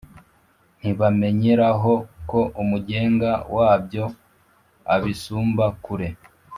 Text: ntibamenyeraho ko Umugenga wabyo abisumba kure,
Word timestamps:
ntibamenyeraho 0.79 1.93
ko 2.29 2.39
Umugenga 2.61 3.31
wabyo 3.55 4.05
abisumba 4.93 5.65
kure, 5.83 6.07